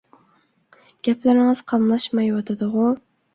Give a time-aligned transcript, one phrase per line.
[1.07, 2.89] گەپلىرىڭىز قاملاشمايۋاتىدىغۇ!